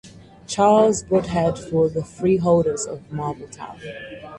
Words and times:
Charles 0.47 1.03
Brodhead 1.03 1.59
for 1.59 1.87
the 1.87 2.03
freeholders 2.03 2.87
of 2.87 3.07
Marbletown. 3.11 3.79